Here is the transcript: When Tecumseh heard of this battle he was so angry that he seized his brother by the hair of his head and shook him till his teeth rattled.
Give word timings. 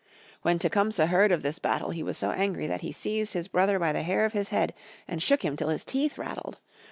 When 0.41 0.57
Tecumseh 0.57 1.05
heard 1.05 1.31
of 1.31 1.43
this 1.43 1.59
battle 1.59 1.91
he 1.91 2.01
was 2.01 2.17
so 2.17 2.31
angry 2.31 2.65
that 2.65 2.81
he 2.81 2.91
seized 2.91 3.33
his 3.33 3.47
brother 3.47 3.77
by 3.77 3.93
the 3.93 4.01
hair 4.01 4.25
of 4.25 4.33
his 4.33 4.49
head 4.49 4.73
and 5.07 5.21
shook 5.21 5.45
him 5.45 5.55
till 5.55 5.69
his 5.69 5.85
teeth 5.85 6.17
rattled. 6.17 6.57